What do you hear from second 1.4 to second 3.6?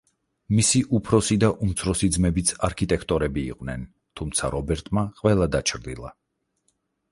და უმცროსი ძმებიც არქიტექტორები